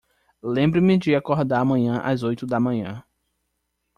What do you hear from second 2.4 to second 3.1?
da manhã.